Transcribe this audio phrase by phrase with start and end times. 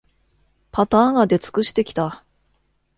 [0.71, 2.25] パターンが出尽くしてきた